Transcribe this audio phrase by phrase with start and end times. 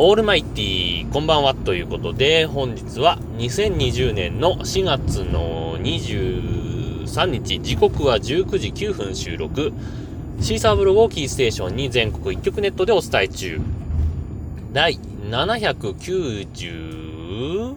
[0.00, 9.72] オールマイティー、こんばんはということで、本日は2020年の4月の23日、時刻は19時9分収録、
[10.40, 13.60] シーサーブログをキーステーションに全国一曲ネットでお伝え中、
[14.72, 17.74] 第794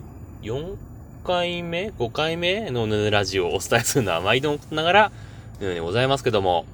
[1.25, 5.11] 回目 ?5 回目のヌヌラジオをお伝えするのは毎度ながら、
[5.59, 6.67] ヌヌでございますけども、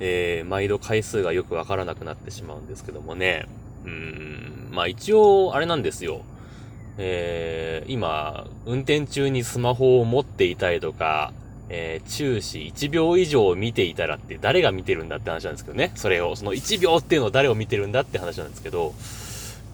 [0.00, 3.46] えー、毎度回数がよくわからなくなってしまうんですけどもね。
[3.84, 6.22] うん、まあ一応、あれなんですよ。
[6.98, 11.32] えー、今、運転中にスマホを持っていたりとか、
[11.70, 15.92] えー、注視1秒以上見ていたらって誰が見てるんだって話なんですけどね。
[15.94, 18.94] それを、その1秒っていうのを誰を見てるんだって話なんですけど、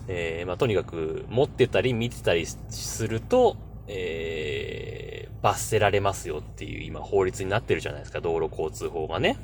[0.08, 3.56] えー、まあとにかく持ってたり見てたりすると、
[3.86, 9.38] えー、罰せられますよっていう今法律になってるじゃないですか、道路交通法がね。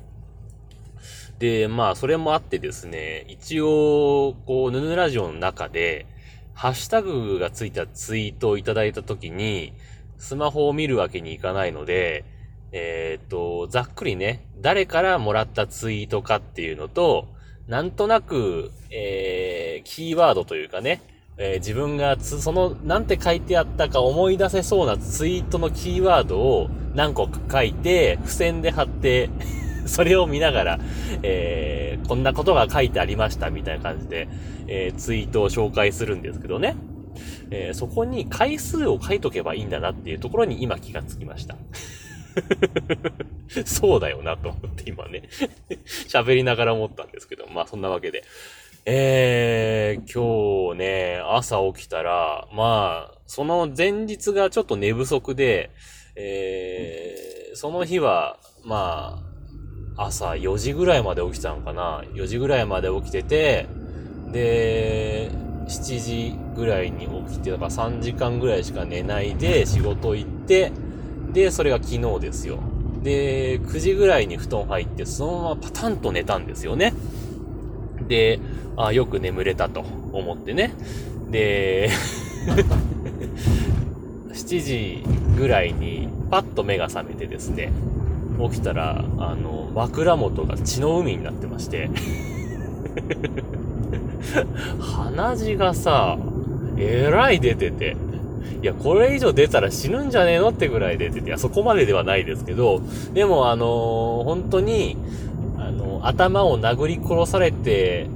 [1.41, 6.07] で、まあ、それもあってですね、一応、こう、ヌヌラジオの中で、
[6.53, 9.73] ハッシュタグがついたツイートをいただいたときに、
[10.19, 12.27] スマホを見るわけにいかないので、
[12.73, 17.27] えー、っと、ざっくりね、誰からもらったツイートかっていうのと、
[17.69, 21.01] なんとなく、えー、キーワードというかね、
[21.39, 29.31] えー、自分がつ、その、なんて書いてあったか思い出せそうなツイートのキーワードを何個か書いて、付箋で貼って
[29.93, 30.81] それを見ながら、
[31.23, 34.29] えー、こんなことが書いてありましたみたいな感じで、
[34.69, 36.77] えー、ツイートを紹介するんですけどね。
[37.51, 41.57] えー、そこに回数を書いとけばいいんだなっていうところに今気がつきました。
[43.67, 45.25] そうだよなと思って今ね
[46.09, 48.23] 喋りながら思ったんですけど、まあそんなわけで。
[48.87, 55.71] えー、今日ね、朝起きたら、まあ、その前日がちょっと寝不足で、
[56.17, 59.30] えー、その日は、まあ、
[60.01, 63.67] 朝4時ぐらいまで起きたのかな ?4 時ぐらいまで起きてて、
[64.33, 65.31] で、
[65.67, 70.73] 7時ぐらいに起きて、だから3時間ぐらいしか寝ないで仕事行って、
[71.33, 72.59] で、それが昨日ですよ。
[73.03, 76.95] で、9時ぐらいに布団入って、そのままパタンと寝たんですよね。
[78.09, 78.41] で、
[78.77, 79.81] あよく眠れたと
[80.13, 80.73] 思ってね。
[81.31, 81.91] で、
[84.33, 85.05] 7時
[85.37, 87.71] ぐらいにパッと目が覚めてですね。
[88.49, 91.91] 起きたら、あの、枕元が血の海になってまして。
[94.81, 96.19] 鼻血がさ、
[96.77, 97.97] えらい出てて。
[98.63, 102.83] いや、これ以上出たら死ぬんじゃねえのってぐらい出てて、いや、そこまでではないですけど、
[103.15, 104.99] でも、あのー、本当に、
[105.57, 108.09] あの、頭を殴り殺されて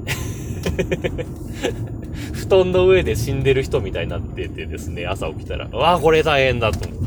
[2.33, 7.05] 布団の上で死んでる人みたいになっててですね、朝起きたら、わあ、これ大変だと思って、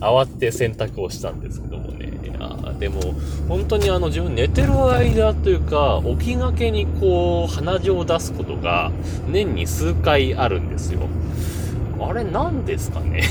[0.00, 1.97] 慌てて洗濯をしたんですけどもね。
[2.78, 3.00] でも、
[3.48, 8.92] 本当にあの自分寝てる間というか、起きがけにこう、鼻血を出すことが
[9.28, 11.00] 年に数回あるんですよ。
[12.00, 13.22] あれ何ですかね？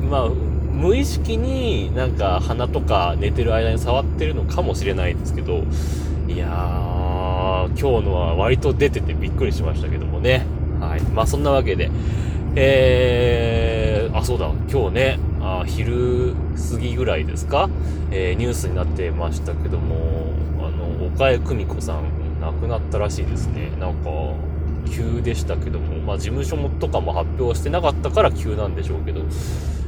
[0.10, 0.28] まあ、
[0.72, 5.62] 無意識になんか鼻とか寝てる間に触ってるのかもしれないですけど、
[6.28, 10.44] いやー、今日のは割と出ててびっくりしましたけどもね。
[10.80, 11.00] はい。
[11.14, 11.90] まあそんなわけで、
[12.54, 16.34] えー、あ、そうだ、今日ね、あ昼
[16.70, 17.68] 過ぎぐらいですか、
[18.10, 23.70] えー、ニュースになってましたけども、あの、岡江久美子さん亡くなったらしいですね。
[23.78, 24.10] なんか、
[24.90, 29.22] 急でしたけども、まあ事務所もとかも発表してなかったから急なんでしょうけど、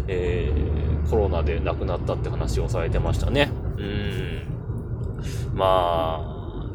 [0.09, 3.51] えー、コロナで亡くなったって話をされてましたね。
[3.79, 4.43] うん。
[5.55, 6.21] ま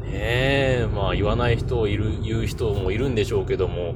[0.04, 3.94] ねえ、まあ言わない人いる、言う人もいるんでしょうけども、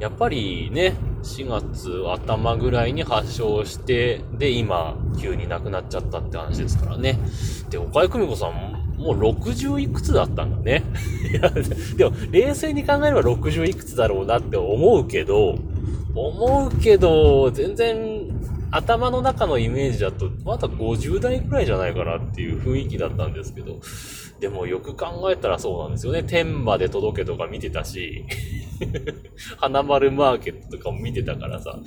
[0.00, 7.18] やっぱりね、4月頭ぐらいに発症して、で、今、急に亡くなっちゃったって話ですからね。
[7.70, 8.52] で、岡井久美子さん、
[8.98, 10.82] もう60いくつだったんだね。
[11.32, 11.50] いや、
[11.96, 15.56] でも、冷静に考えれば60いくつだろうなって思うけど、
[16.14, 18.13] 思うけど、全然、
[18.74, 23.80] 頭の中のイメージだと、まだ50代くらいじゃないかなっていう雰囲気だったんですけど、
[24.40, 26.24] でもよく考えたらそうなんですよね。
[26.24, 28.24] 天まで届けとか見てたし、
[29.58, 31.78] 花丸マーケットとかも見てたからさ。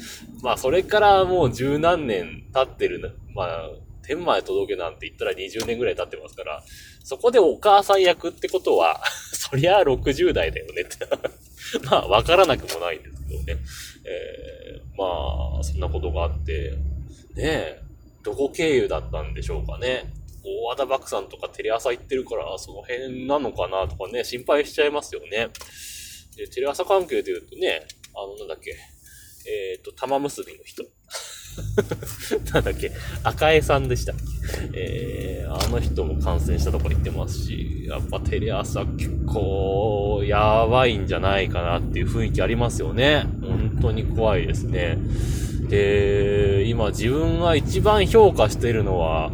[0.41, 3.69] まあそれからもう十何年経ってるまあ、
[4.07, 6.63] 天まで届けなんて言ったら20年ぐらい経ってますから、
[7.03, 9.03] そこでお母さん役ってことは、
[9.33, 11.05] そりゃあ60代だよねって
[11.85, 13.57] まあ、わからなくもないんですけどね。
[14.05, 15.05] えー、ま、
[15.63, 16.77] そんなことがあって、
[17.35, 17.81] ねえ、
[18.23, 20.11] どこ経由だったんでしょうかね。
[20.43, 25.49] 大和田漠さんとかテレ朝行ってるから、その辺なのかなとかね、心配しちゃいますよね。
[26.37, 28.71] で、テレ朝関係で言うとね、あの、なんだっけ、
[29.49, 30.83] えっ、ー、と、玉結びの人。
[32.53, 32.91] なんだっけ、
[33.23, 34.21] 赤江さんでしたっけ
[34.73, 43.25] えー、あの人も感染したとこ行ってますし、やっぱテレ朝結構やばいんじゃないかなっていう雰囲気ありますよね。
[43.41, 44.97] 本当に怖いですね。
[45.69, 49.31] で、今自分が一番評価しているのは、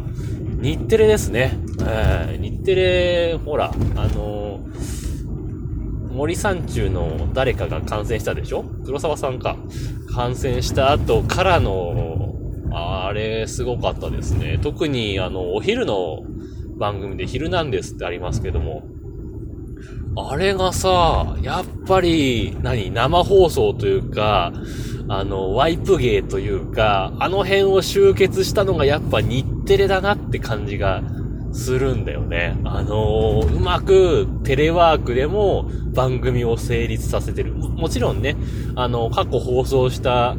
[0.60, 1.58] 日テレですね。
[1.86, 8.64] えー、日テレ、ほら、あのー、森山中の誰かが感染したでしょ？
[8.84, 9.56] 黒沢さんか。
[10.14, 12.34] 感染した後からの、
[12.72, 14.58] あれ、すごかったですね。
[14.62, 16.22] 特に、あの、お昼の
[16.78, 18.84] 番組で、昼なんですってありますけども、
[20.16, 24.52] あれがさ、やっぱり、何、生放送というか、
[25.08, 31.02] あの、ワイプ芸というか、あの辺を集結したのがやっぱ日テレだなって感じが
[31.52, 32.56] するんだよね。
[32.64, 37.52] あのー、うまくテレワークでも番組を成立させてる。
[37.52, 38.36] もちろんね、
[38.76, 40.36] あの、過去放送した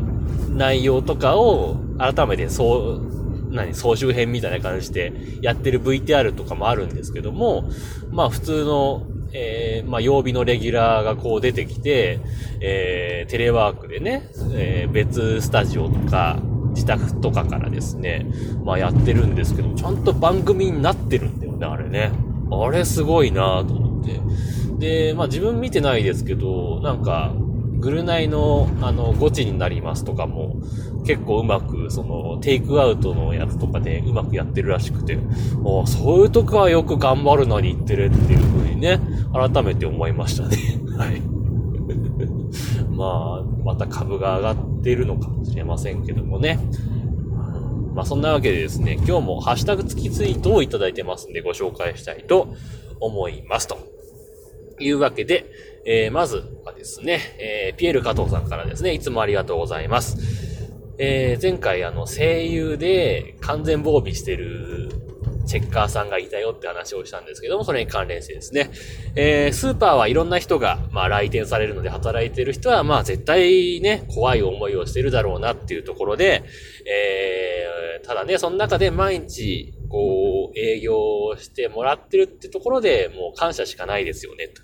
[0.49, 7.69] 内容とかを改めてそう、何、総集編みたいな感じでやってる VTR とかもあるんですけども、
[8.09, 9.05] まあ普通の
[9.37, 12.19] えー、まあ、曜日のレギュラーがこう出てきて、
[12.61, 16.39] えー、テレワークでね、えー、別スタジオとか、
[16.69, 18.25] 自宅とかからですね、
[18.63, 22.11] まあやってるんですけど、ちゃんと番組になってるんだよね、あれね。
[22.51, 24.19] あれすごいなと思って。
[25.09, 27.33] で、まあ自分見てないですけど、なんか、
[27.85, 30.55] グルナイの、あの、ゴチになりますとかも、
[31.05, 35.19] 結構うまく、その、テイクアウトのやつとかでうまくやってるらしくて、
[35.83, 38.99] あそういうとこはよく頑張るのに言ってるっていう風にね、
[39.33, 40.57] 改めて思いましたね。
[40.97, 41.21] はい。
[42.89, 46.57] まあ、また株が上がっているのかもしれませんけどもね。
[47.93, 52.47] まあそんなわけでですね、今日もハッシュタグ付きツイートをいただいてますんでご紹介したいと
[52.99, 53.77] 思いますと。
[54.79, 55.45] いうわけで、
[55.85, 56.43] えー、まず
[56.85, 60.17] ですね、えー、ピエール加藤さんからですね、いつもありがとうございます。
[60.99, 64.91] えー、前回あの、声優で完全防備してる
[65.47, 68.69] チェッカーさんがいたよって話をしたんですけども、それに関連してですね。
[69.15, 76.43] えー、スーパーはいろんな人が、まあ来店されるので働いてる人は、まあ絶対ね、怖い思いをしてるだろうなっていうところで、
[76.87, 80.95] えー、ただね、その中で毎日、こう、営業
[81.39, 84.61] してもらってるってところで、もう感謝しかないですよね、と。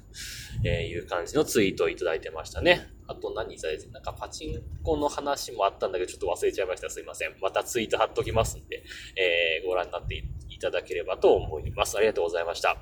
[0.63, 2.87] えいう感じのツイートをいただいてましたね。
[3.07, 6.89] あと何されて、なんかパチンコの話もあったんだけど、ちょっと忘れちゃいました。
[6.89, 7.35] すいません。
[7.41, 8.83] またツイート貼っときますんで、
[9.15, 11.97] えー、ご覧になっていただければと思います。
[11.97, 12.77] ありがとうございました。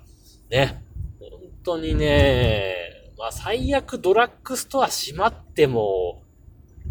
[0.49, 0.83] ね。
[1.19, 1.29] 本
[1.63, 2.75] 当にね、
[3.17, 6.23] まあ最悪ドラッグストア閉まっても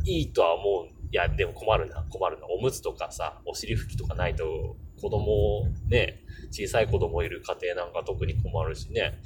[0.05, 0.99] いいとは思う。
[1.11, 2.46] いや、でも困るな、困るな。
[2.49, 9.19] おむつとかさ、お尻拭きとかないと、子供、ね、小さい子供いる家庭なんか特に困るしね、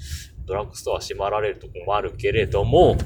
[0.47, 2.97] ドラッグストア閉まられると困るけれども、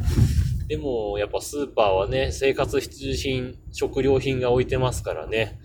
[0.69, 5.61] でも、やっぱスーパーはね、生活必需品、食料品が置いてますからね、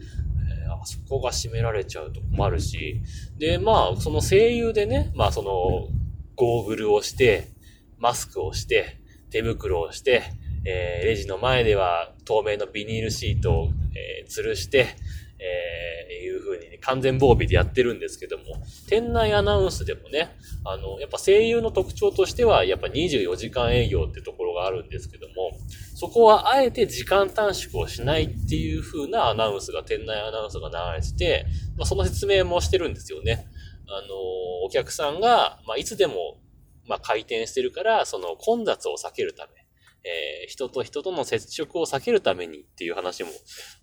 [0.66, 3.02] えー、あそこが閉められちゃうと困るし、
[3.38, 5.88] で、まあ、その声優でね、まあ、その、
[6.36, 7.50] ゴーグルをして、
[7.98, 9.02] マスクをして、
[9.32, 10.24] 手袋をして、
[10.66, 14.88] えー、レジの前では透明のビニールシートを、えー、吊るして、
[15.40, 16.01] えー、
[16.82, 18.44] 完全防備でやってるんですけども、
[18.90, 20.36] 店内アナウンスでもね、
[20.66, 25.52] あの、やっぱ声優の特徴としては、やっぱ24時間営業ってところがあるんですけども、
[25.96, 31.46] そこはあえて時間短縮をしないっていう風なアナウンスが、店内アナウンスが流れてて、
[31.78, 33.46] まあ、その説明もしてるんですよね。
[33.88, 34.16] あの、
[34.66, 36.40] お客さんが、まあ、いつでも、
[36.88, 39.61] まあ、回転してるから、その混雑を避けるため、
[40.04, 43.30] えー、人と人との接触を避けるためにっていう話も、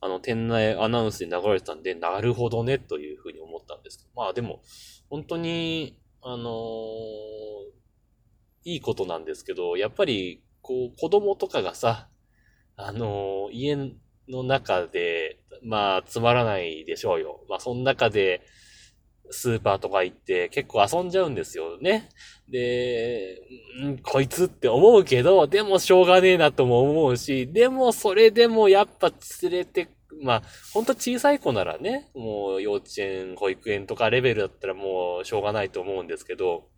[0.00, 4.62] あの、店内アナウンスで流れてたんで、なるほどね、というふうに思ったんですけど、まあでも、
[5.08, 6.48] 本当に、あのー、
[8.64, 12.08] いいことなんですけど、やっぱり、こう、子供とかがさ、
[12.76, 13.76] あのー、家
[14.28, 17.44] の中で、まあ、つまらないでしょうよ。
[17.48, 18.42] まあ、その中で、
[19.30, 22.08] スーパーとか行って結構遊んじゃうんですよね。
[22.48, 23.40] で、
[23.82, 29.88] んこいつって思うけど、でもしょうがねえなとも思うし、でもそれでもやっぱ連れて、
[30.22, 30.42] まあ、
[30.72, 36.68] ほんと小さい子ならね、もう幼稚園、保育園とかレベルだったらもうしょうがないと思うんですけど、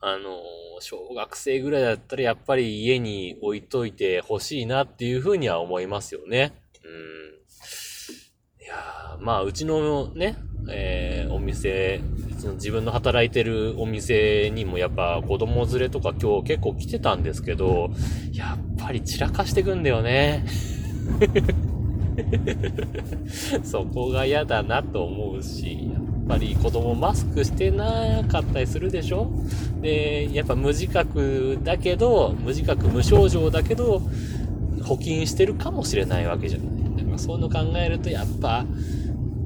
[0.00, 0.40] あの、
[0.80, 6.52] 小学生ぐらいだったらやっぱり家に置いといてほしいなっていうふうには思いますよね。
[6.84, 7.91] うん。
[8.62, 10.36] いやまあ、うちのね、
[10.68, 12.00] えー、お店、
[12.54, 17.90] 自分の働いてるお店にもやっぱ子供連れとか今日結構来てたんですけど、
[18.32, 20.44] やっぱり散らかしてくんだよね。
[23.64, 29.32] そこが嫌だなと思うし、やっぱり子供マスクしてなかったりするでしょ？
[29.80, 34.02] で、やっぱ無自覚だけど、無自覚無症状だけど、
[34.84, 36.68] 補菌してるかもしれないわけじゃない。
[37.12, 38.64] だからそういうの考えるとやっぱ、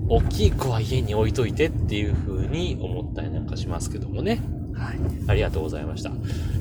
[0.09, 4.41] 大きい子は家に置いといてっていう風に思ったりなんかしますけどもね。
[4.75, 4.99] はい。
[5.27, 6.13] ありがとうございました。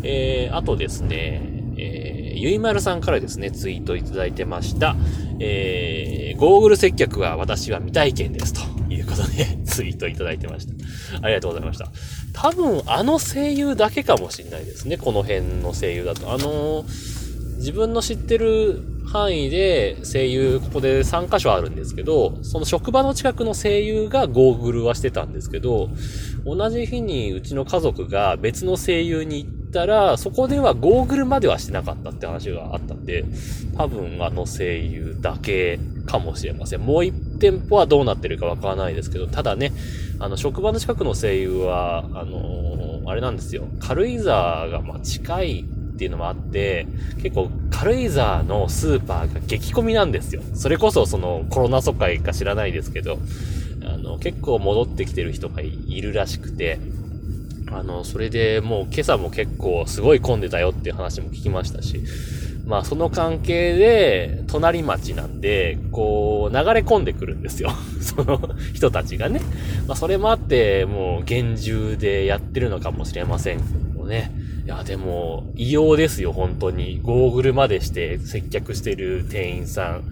[0.04, 1.42] えー、あとですね、
[1.78, 4.96] えー、ゆいまるさんからですね、ツイートいただいてました。
[5.40, 10.74] えー、ゴーグル接客は私は未体験ですということで ツイートいただいてました。
[11.22, 11.92] ありがとうございました。
[12.34, 16.32] 多分あの声優だけかもしんないですね、この辺の声優だと。
[16.32, 25.90] あのー、自分の知ってる範囲で声優ここで3箇所あるんですけど、その職場の近くの声優がゴーグルはしてたんですけど、
[26.46, 33.26] 同じ日にうちの家族が別の声優に行ったら、そこではゴーグルまではしてなかったって話があったんで、
[33.78, 36.82] 多分あの声優だけかもしれません。
[36.82, 39.72] もう一店舗はどうなってるかわからないですけど、ただね、
[40.20, 43.68] あの、職場の近くの声優は、あのー、あれなんですよ。
[43.80, 46.88] 軽井沢がま近いっていうのもあって、
[47.22, 50.42] 結構軽井沢のスーパーが激混みなんですよ。
[50.54, 53.20] それこそそのコロナ疎開か知らないですけど、
[53.84, 56.80] あの、結構戻ってきてる人がいるらしくて、
[57.70, 62.02] あの、それでもう今朝も結構すごい混んでたよっていう話も聞きましたし、
[62.66, 67.72] まあその関係で、隣町なんで、こう、流れ込んでくるんですよ。
[68.00, 68.40] その
[68.74, 69.42] 人たちがね。
[69.86, 74.45] まあそれもあって、もう厳重でやってるのかもしれませんけどもね。
[74.66, 77.00] いや、でも、異様ですよ、本当に。
[77.04, 80.04] ゴーグルまでして接客してる店員さん。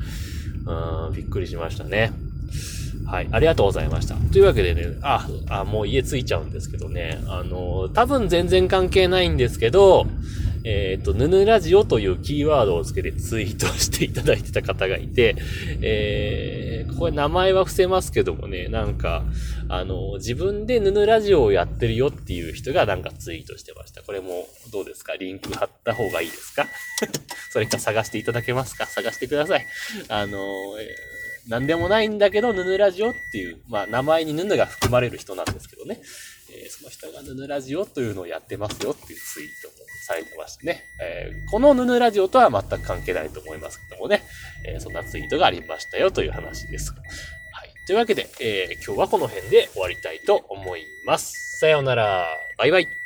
[0.66, 2.14] うん、びっくりしましたね。
[3.08, 3.28] はい。
[3.32, 4.14] ありがとうございました。
[4.14, 7.20] というわけでね、あ、あ、もう家着いちゃうんですけどね。
[7.28, 10.06] あの、多分全然関係ないんですけど、
[10.66, 15.36] えっ、と、ヌヌラジオというキーワードをつけてツイートしていただいてた方がいて、
[15.82, 19.24] えー、これ名前は伏せますけどもね、なんか、
[19.70, 24.02] あの、自分でヌヌラジオをやってるよっていう人がなんかツイートしてました。
[24.04, 25.16] これもどうですか？
[25.16, 26.68] リンク貼った方がいいですか？
[27.52, 28.86] それか探していただけますか？
[28.86, 29.66] 探してください。
[30.08, 30.38] あの、
[30.80, 36.00] えー、なんでもないんだけど、ヌヌラジオっていう、まあ名前にヌヌが含まれる人なんですけどね。
[36.56, 39.73] えー、その人がヌヌラジオというのをやってますよっていうツイート
[40.04, 40.86] されてましたね。
[41.00, 44.24] えー、このヌヌラジオとは全く関係ないと思いますけどもね、
[44.66, 46.92] えー、そんなツイートがありましたよという話です。
[46.92, 47.00] は
[47.66, 47.74] い。
[47.86, 51.58] というわけで、えー、今日はこの辺で終わりたいと思います。
[51.60, 52.28] さようなら。
[52.58, 53.03] バイバイ。